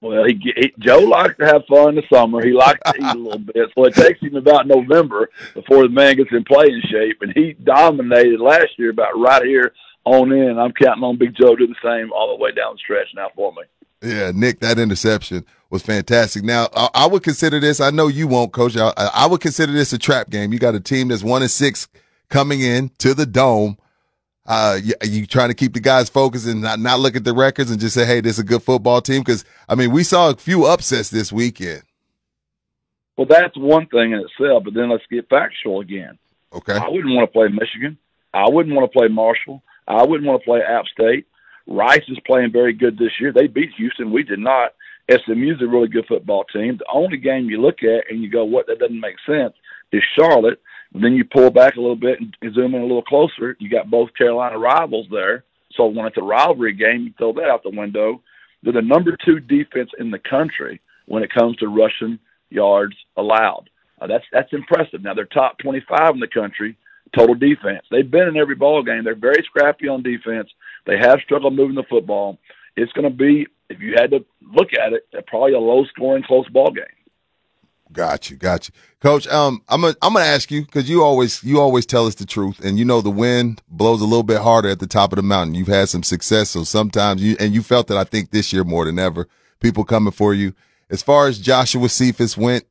Well, 0.02 0.24
he, 0.26 0.40
he 0.56 0.72
Joe 0.80 1.00
likes 1.00 1.36
to 1.40 1.46
have 1.46 1.64
fun 1.68 1.90
in 1.90 1.96
the 1.96 2.04
summer. 2.14 2.46
He 2.46 2.54
likes 2.54 2.80
to 2.86 2.94
eat 2.96 3.16
a 3.16 3.18
little 3.18 3.40
bit, 3.40 3.70
so 3.76 3.84
it 3.86 3.96
takes 3.96 4.22
him 4.22 4.36
about 4.36 4.66
November 4.66 5.30
before 5.54 5.84
the 5.84 5.90
man 5.90 6.16
gets 6.16 6.32
in 6.32 6.44
playing 6.46 6.82
shape. 6.90 7.18
And 7.22 7.34
he 7.36 7.54
dominated 7.54 8.40
last 8.40 8.70
year 8.78 8.92
about 8.92 9.20
right 9.20 9.44
here 9.44 9.74
on 10.06 10.32
in. 10.32 10.58
I'm 10.58 10.72
counting 10.72 11.04
on 11.04 11.18
Big 11.18 11.36
Joe 11.36 11.56
to 11.56 11.68
do 11.68 11.68
the 11.68 11.76
same 11.84 12.14
all 12.14 12.30
the 12.30 12.42
way 12.42 12.52
down 12.52 12.76
the 12.76 12.80
stretch 12.80 13.08
now 13.14 13.28
for 13.36 13.52
me. 13.52 13.64
Yeah, 14.02 14.32
Nick, 14.34 14.62
that 14.62 14.80
interception 14.80 15.46
was 15.70 15.82
fantastic. 15.82 16.44
Now, 16.44 16.70
I, 16.76 16.90
I 16.94 17.08
would 17.08 17.24
consider 17.24 17.60
this. 17.60 17.82
I 17.82 17.92
know 17.92 18.08
you 18.08 18.28
won't, 18.28 18.54
Coach. 18.54 18.78
I, 18.78 18.92
I 18.96 19.28
would 19.28 19.42
consider 19.42 19.74
this 19.74 19.94
a 19.94 19.98
trap 19.98 20.30
game. 20.30 20.54
You 20.54 20.60
got 20.60 20.76
a 20.76 20.80
team 20.80 21.10
that's 21.10 21.24
one 21.24 21.42
and 21.42 21.52
six 21.52 21.88
coming 22.30 22.62
in 22.62 22.90
to 23.00 23.14
the 23.14 23.26
dome. 23.26 23.78
Uh, 24.46 24.80
you, 24.82 24.94
you 25.04 25.28
trying 25.28 25.50
to 25.50 25.54
keep 25.54 25.74
the 25.74 25.80
guys 25.80 26.10
focused 26.10 26.48
and 26.48 26.62
not 26.62 26.80
not 26.80 27.00
look 27.00 27.16
at 27.16 27.24
the 27.24 27.34
records 27.34 27.70
and 27.70 27.80
just 27.80 27.94
say, 27.94 28.06
"Hey, 28.06 28.20
this 28.20 28.34
is 28.34 28.40
a 28.40 28.44
good 28.44 28.64
football 28.64 29.00
team." 29.00 29.22
Because 29.22 29.46
I 29.68 29.76
mean, 29.76 29.92
we 29.92 30.04
saw 30.04 30.30
a 30.30 30.36
few 30.36 30.66
upsets 30.66 31.10
this 31.10 31.32
weekend. 31.32 31.84
Well, 33.16 33.28
that's 33.30 33.56
one 33.58 33.86
thing 33.88 34.14
in 34.14 34.20
itself. 34.20 34.64
But 34.64 34.74
then 34.74 34.90
let's 34.90 35.04
get 35.12 35.30
factual 35.30 35.82
again. 35.82 36.18
Okay, 36.52 36.74
I 36.74 36.88
wouldn't 36.88 37.14
want 37.14 37.30
to 37.30 37.32
play 37.32 37.48
Michigan. 37.50 37.98
I 38.34 38.50
wouldn't 38.50 38.74
want 38.74 38.92
to 38.92 38.98
play 38.98 39.08
Marshall. 39.08 39.62
I 39.88 40.04
wouldn't 40.04 40.26
want 40.26 40.42
to 40.42 40.46
play 40.46 40.62
App 40.62 40.86
State. 40.86 41.28
Rice 41.70 42.04
is 42.08 42.18
playing 42.26 42.52
very 42.52 42.74
good 42.74 42.98
this 42.98 43.12
year. 43.20 43.32
They 43.32 43.48
beat 43.48 43.70
Houston. 43.78 44.12
We 44.12 44.24
did 44.24 44.40
not. 44.40 44.74
SMU 45.10 45.54
is 45.54 45.62
a 45.62 45.68
really 45.68 45.88
good 45.88 46.06
football 46.08 46.44
team. 46.46 46.78
The 46.78 46.86
only 46.92 47.18
game 47.18 47.50
you 47.50 47.62
look 47.62 47.84
at 47.84 48.10
and 48.10 48.22
you 48.22 48.30
go, 48.30 48.44
"What? 48.44 48.68
That 48.68 48.80
doesn't 48.80 49.00
make 49.00 49.18
sense." 49.26 49.54
Is 49.92 50.04
Charlotte. 50.16 50.62
Then 50.94 51.14
you 51.14 51.24
pull 51.24 51.52
back 51.52 51.76
a 51.76 51.82
little 51.82 51.96
bit 51.96 52.20
and 52.20 52.54
zoom 52.54 52.74
in 52.74 52.82
a 52.82 52.86
little 52.86 53.04
closer. 53.04 53.56
You 53.60 53.70
got 53.70 53.90
both 53.90 54.14
Carolina 54.16 54.58
rivals 54.58 55.08
there. 55.12 55.44
So 55.74 55.86
when 55.86 56.08
it's 56.08 56.18
a 56.18 56.22
rivalry 56.22 56.74
game, 56.74 57.04
you 57.04 57.14
throw 57.18 57.34
that 57.34 57.50
out 57.50 57.64
the 57.64 57.70
window. 57.70 58.22
They're 58.64 58.74
the 58.74 58.82
number 58.82 59.16
two 59.24 59.40
defense 59.40 59.92
in 60.00 60.12
the 60.12 60.20
country 60.20 60.82
when 61.06 61.24
it 61.24 61.32
comes 61.32 61.56
to 61.58 61.68
rushing 61.68 62.20
yards 62.50 62.96
allowed. 63.18 63.70
Uh, 64.02 64.08
that's 64.08 64.26
that's 64.32 64.54
impressive. 64.54 65.04
Now 65.04 65.14
they're 65.14 65.26
top 65.26 65.58
25 65.60 66.16
in 66.16 66.20
the 66.20 66.28
country 66.28 66.76
total 67.16 67.36
defense. 67.36 67.86
They've 67.90 68.10
been 68.10 68.28
in 68.28 68.38
every 68.38 68.56
ball 68.56 68.84
game. 68.84 69.04
They're 69.04 69.16
very 69.16 69.44
scrappy 69.46 69.88
on 69.88 70.04
defense. 70.04 70.50
They 70.86 70.98
have 70.98 71.20
struggled 71.24 71.56
moving 71.56 71.76
the 71.76 71.84
football. 71.90 72.38
It's 72.76 72.92
going 72.94 73.10
to 73.10 73.16
be, 73.16 73.48
if 73.70 73.80
you 73.80 73.96
had 73.98 74.12
to 74.12 74.26
look 74.42 74.70
at 74.74 74.94
it, 74.94 75.04
probably 75.28 75.54
a 75.54 75.60
low 75.60 75.86
scoring, 75.86 76.24
close 76.24 76.48
ball 76.50 76.72
game. 76.72 76.86
got 77.92 78.30
you, 78.30 78.38
got 78.38 78.68
you, 78.68 78.74
Coach. 79.02 79.28
Um, 79.28 79.62
I'm 79.68 79.82
gonna 79.82 79.96
I'm 80.02 80.14
gonna 80.14 80.26
ask 80.26 80.50
you 80.52 80.62
because 80.62 80.90
you 80.90 81.04
always 81.04 81.44
you 81.44 81.60
always 81.60 81.86
tell 81.86 82.08
us 82.08 82.16
the 82.16 82.26
truth, 82.26 82.60
and 82.64 82.80
you 82.80 82.86
know 82.86 83.02
the 83.02 83.10
wind 83.10 83.62
blows 83.68 84.02
a 84.02 84.06
little 84.06 84.24
bit 84.24 84.42
harder 84.42 84.70
at 84.70 84.80
the 84.80 84.88
top 84.88 85.12
of 85.12 85.18
the 85.18 85.24
mountain. 85.24 85.56
You've 85.56 85.68
had 85.68 85.90
some 85.90 86.04
success, 86.04 86.52
so 86.52 86.64
sometimes 86.64 87.22
you 87.22 87.36
and 87.40 87.54
you 87.54 87.62
felt 87.62 87.88
that 87.88 87.98
I 87.98 88.04
think 88.04 88.32
this 88.32 88.54
year 88.54 88.64
more 88.64 88.86
than 88.86 89.00
ever, 89.00 89.28
people 89.60 89.84
coming 89.84 90.12
for 90.12 90.34
you. 90.34 90.54
As 90.90 91.04
far 91.04 91.28
as 91.28 91.38
Joshua 91.38 91.88
Cephus 91.88 92.36
went, 92.36 92.66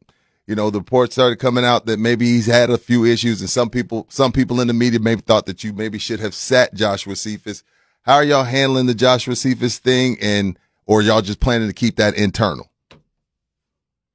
you 0.48 0.54
know, 0.54 0.70
the 0.70 0.78
reports 0.78 1.14
started 1.14 1.38
coming 1.38 1.64
out 1.64 1.86
that 1.86 1.98
maybe 1.98 2.26
he's 2.26 2.46
had 2.46 2.70
a 2.70 2.78
few 2.78 3.04
issues, 3.04 3.40
and 3.40 3.50
some 3.50 3.68
people, 3.70 4.06
some 4.08 4.32
people 4.32 4.60
in 4.60 4.66
the 4.66 4.72
media 4.72 4.98
maybe 4.98 5.20
thought 5.20 5.46
that 5.46 5.62
you 5.62 5.72
maybe 5.74 5.98
should 5.98 6.20
have 6.20 6.34
sat 6.34 6.74
Joshua 6.74 7.14
Cephus. 7.14 7.62
How 8.08 8.14
are 8.14 8.24
y'all 8.24 8.44
handling 8.44 8.86
the 8.86 8.94
Joshua 8.94 9.36
Cephus 9.36 9.76
thing, 9.78 10.16
and 10.22 10.58
or 10.86 11.02
y'all 11.02 11.20
just 11.20 11.40
planning 11.40 11.68
to 11.68 11.74
keep 11.74 11.96
that 11.96 12.16
internal? 12.16 12.70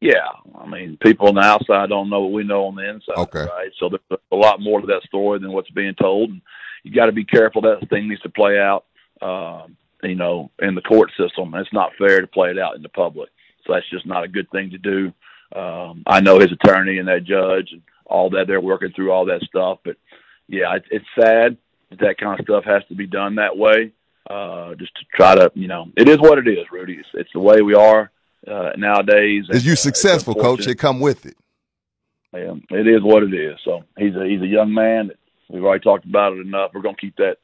Yeah, 0.01 0.29
I 0.57 0.67
mean, 0.67 0.97
people 0.99 1.27
on 1.27 1.35
the 1.35 1.41
outside 1.41 1.89
don't 1.89 2.09
know 2.09 2.21
what 2.21 2.31
we 2.31 2.43
know 2.43 2.65
on 2.65 2.73
the 2.75 2.89
inside, 2.89 3.17
Okay. 3.17 3.45
right? 3.45 3.69
So 3.79 3.89
there's 3.89 4.19
a 4.31 4.35
lot 4.35 4.59
more 4.59 4.81
to 4.81 4.87
that 4.87 5.03
story 5.03 5.37
than 5.37 5.51
what's 5.53 5.69
being 5.69 5.93
told, 5.93 6.31
and 6.31 6.41
you 6.81 6.91
got 6.91 7.05
to 7.05 7.11
be 7.11 7.23
careful. 7.23 7.61
That 7.61 7.87
thing 7.91 8.09
needs 8.09 8.21
to 8.23 8.29
play 8.29 8.59
out, 8.59 8.85
um, 9.21 9.77
you 10.01 10.15
know, 10.15 10.49
in 10.59 10.73
the 10.73 10.81
court 10.81 11.11
system. 11.15 11.53
It's 11.53 11.71
not 11.71 11.91
fair 11.99 12.19
to 12.19 12.25
play 12.25 12.49
it 12.49 12.57
out 12.57 12.75
in 12.75 12.81
the 12.81 12.89
public, 12.89 13.29
so 13.63 13.73
that's 13.73 13.89
just 13.91 14.07
not 14.07 14.23
a 14.23 14.27
good 14.27 14.49
thing 14.49 14.71
to 14.71 14.79
do. 14.79 15.13
Um, 15.55 16.01
I 16.07 16.19
know 16.19 16.39
his 16.39 16.51
attorney 16.51 16.97
and 16.97 17.07
that 17.09 17.25
judge 17.25 17.69
and 17.71 17.83
all 18.07 18.31
that. 18.31 18.47
They're 18.47 18.59
working 18.59 18.91
through 18.95 19.11
all 19.11 19.25
that 19.25 19.43
stuff, 19.43 19.77
but 19.85 19.97
yeah, 20.47 20.77
it, 20.77 20.83
it's 20.89 21.05
sad 21.15 21.57
that 21.99 22.05
that 22.05 22.17
kind 22.17 22.39
of 22.39 22.45
stuff 22.45 22.63
has 22.65 22.83
to 22.89 22.95
be 22.95 23.07
done 23.07 23.35
that 23.35 23.57
way. 23.57 23.91
Uh, 24.29 24.73
just 24.75 24.95
to 24.95 25.05
try 25.13 25.35
to, 25.35 25.51
you 25.53 25.67
know, 25.67 25.91
it 25.97 26.07
is 26.07 26.17
what 26.17 26.37
it 26.37 26.47
is, 26.47 26.65
Rudy. 26.71 26.93
It's, 26.93 27.09
it's 27.13 27.29
the 27.33 27.41
way 27.41 27.61
we 27.61 27.73
are 27.73 28.09
uh, 28.47 28.71
nowadays. 28.77 29.45
Is 29.49 29.65
you 29.65 29.73
uh, 29.73 29.75
successful, 29.75 30.33
Coach? 30.33 30.65
It 30.65 30.75
come 30.75 31.01
with 31.01 31.25
it. 31.25 31.35
Yeah, 32.33 32.53
it 32.71 32.87
is 32.87 33.01
what 33.03 33.23
it 33.23 33.33
is. 33.33 33.59
So 33.63 33.83
he's 33.97 34.15
a 34.15 34.25
he's 34.25 34.41
a 34.41 34.47
young 34.47 34.73
man. 34.73 35.11
We've 35.49 35.63
already 35.63 35.83
talked 35.83 36.05
about 36.05 36.33
it 36.33 36.39
enough. 36.39 36.71
We're 36.73 36.81
going 36.81 36.95
to 36.95 37.01
keep 37.01 37.17
that 37.17 37.37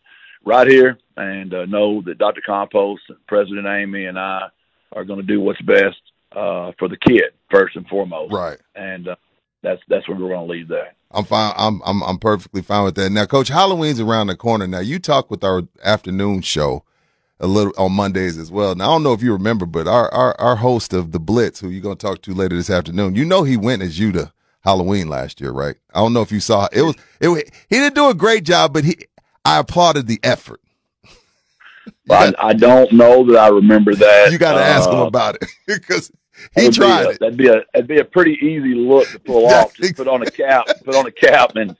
right 0.45 0.67
here 0.67 0.97
and 1.17 1.53
uh, 1.53 1.65
know 1.65 2.01
that 2.03 2.17
Dr. 2.17 2.41
Campos, 2.41 2.99
President 3.27 3.67
Eighmy, 3.67 4.07
and 4.07 4.17
I 4.17 4.47
are 4.93 5.05
going 5.05 5.19
to 5.19 5.25
do 5.25 5.41
what's 5.41 5.61
best 5.61 6.01
uh, 6.31 6.71
for 6.79 6.87
the 6.87 6.97
kid 6.97 7.33
first 7.51 7.75
and 7.75 7.87
foremost. 7.87 8.33
Right. 8.33 8.57
And 8.73 9.09
uh, 9.09 9.15
that's 9.61 9.81
that's 9.87 10.07
where 10.07 10.17
we're 10.17 10.29
going 10.29 10.47
to 10.47 10.51
leave 10.51 10.69
that. 10.69 10.95
I'm 11.11 11.25
fine. 11.25 11.53
I'm 11.57 11.81
I'm 11.85 12.03
I'm 12.03 12.17
perfectly 12.19 12.61
fine 12.61 12.83
with 12.85 12.95
that. 12.95 13.11
Now, 13.11 13.25
Coach, 13.25 13.47
Halloween's 13.47 13.99
around 13.99 14.27
the 14.27 14.35
corner. 14.35 14.67
Now, 14.67 14.79
you 14.79 14.99
talk 14.99 15.31
with 15.31 15.43
our 15.43 15.63
afternoon 15.83 16.41
show 16.41 16.83
a 17.39 17.47
little 17.47 17.73
on 17.77 17.93
Mondays 17.93 18.37
as 18.37 18.51
well. 18.51 18.75
Now, 18.75 18.85
I 18.85 18.93
don't 18.93 19.03
know 19.03 19.13
if 19.13 19.23
you 19.23 19.33
remember, 19.33 19.65
but 19.65 19.87
our 19.87 20.13
our, 20.13 20.39
our 20.39 20.55
host 20.57 20.93
of 20.93 21.11
the 21.11 21.19
Blitz, 21.19 21.59
who 21.59 21.69
you're 21.69 21.81
gonna 21.81 21.95
talk 21.95 22.21
to 22.23 22.33
later 22.33 22.55
this 22.55 22.69
afternoon, 22.69 23.15
you 23.15 23.25
know 23.25 23.43
he 23.43 23.57
went 23.57 23.81
as 23.81 23.97
you 23.97 24.11
to 24.13 24.31
Halloween 24.61 25.07
last 25.07 25.41
year, 25.41 25.51
right? 25.51 25.75
I 25.93 25.99
don't 25.99 26.13
know 26.13 26.21
if 26.21 26.31
you 26.31 26.39
saw 26.39 26.67
it 26.71 26.81
was 26.83 26.95
it. 27.21 27.51
He 27.69 27.77
didn't 27.77 27.95
do 27.95 28.09
a 28.09 28.13
great 28.13 28.43
job, 28.43 28.73
but 28.73 28.83
he 28.83 28.97
I 29.45 29.57
applauded 29.59 30.05
the 30.07 30.19
effort. 30.21 30.61
I, 32.09 32.33
I 32.39 32.53
don't 32.53 32.91
know 32.91 33.25
that 33.25 33.37
I 33.37 33.47
remember 33.49 33.95
that. 33.95 34.31
You 34.31 34.37
got 34.37 34.53
to 34.53 34.59
ask 34.63 34.89
him 34.89 34.97
Uh, 34.99 35.05
about 35.05 35.35
it 35.35 35.45
because 35.67 36.11
he 36.55 36.69
tried 36.69 37.05
a- 37.05 37.09
it. 37.09 37.19
That'd 37.19 37.37
be 37.37 37.47
a 37.47 37.61
that'd 37.73 37.87
be 37.87 37.99
a 37.99 38.05
pretty 38.05 38.33
easy 38.41 38.75
look 38.75 39.11
to 39.11 39.19
pull 39.19 39.47
off. 39.53 39.73
Just 39.75 39.95
put 39.95 40.07
on 40.07 40.21
a 40.21 40.27
cap, 40.27 40.65
put 40.83 40.95
on 40.95 41.05
a 41.07 41.11
cap, 41.11 41.55
and 41.55 41.75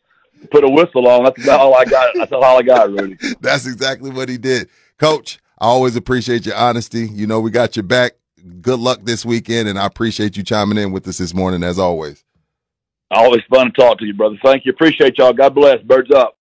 put 0.52 0.64
a 0.64 0.70
whistle 0.70 1.08
on. 1.08 1.24
That's 1.24 1.38
about 1.40 1.60
all 1.60 1.76
I 1.76 1.86
got. 1.86 2.14
That's 2.16 2.32
all 2.32 2.44
I 2.44 2.62
got, 2.62 2.90
Rudy. 2.92 3.18
That's 3.42 3.66
exactly 3.66 4.12
what 4.12 4.30
he 4.30 4.38
did. 4.38 4.70
Coach, 4.98 5.40
I 5.60 5.66
always 5.66 5.96
appreciate 5.96 6.46
your 6.46 6.56
honesty. 6.56 7.08
You 7.08 7.28
know, 7.28 7.40
we 7.40 7.52
got 7.52 7.76
your 7.76 7.84
back. 7.84 8.14
Good 8.62 8.80
luck 8.80 9.02
this 9.04 9.26
weekend, 9.26 9.68
and 9.68 9.78
I 9.78 9.86
appreciate 9.86 10.38
you 10.38 10.44
chiming 10.44 10.78
in 10.78 10.92
with 10.92 11.08
us 11.08 11.18
this 11.18 11.34
morning 11.34 11.62
as 11.64 11.78
always. 11.78 12.24
Always 13.12 13.42
fun 13.50 13.68
to 13.68 13.72
talk 13.74 13.98
to 14.00 14.06
you, 14.06 14.14
brother. 14.14 14.38
Thank 14.44 14.66
you. 14.66 14.72
Appreciate 14.72 15.18
y'all. 15.18 15.34
God 15.34 15.56
bless. 15.56 15.82
Birds 15.82 16.12
up. 16.12 16.38